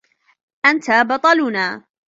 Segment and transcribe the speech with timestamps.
[0.65, 1.83] أنت بطلنا.